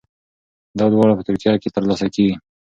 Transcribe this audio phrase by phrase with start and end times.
[0.79, 2.35] دا دواړه په ترکیه کې ترلاسه کیږي.